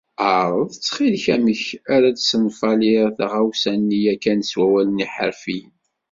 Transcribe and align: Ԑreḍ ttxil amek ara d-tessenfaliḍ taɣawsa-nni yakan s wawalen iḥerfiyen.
Ԑreḍ 0.37 0.69
ttxil 0.73 1.15
amek 1.35 1.63
ara 1.93 2.09
d-tessenfaliḍ 2.11 3.07
taɣawsa-nni 3.17 3.99
yakan 4.05 4.41
s 4.49 4.51
wawalen 4.59 5.03
iḥerfiyen. 5.05 5.73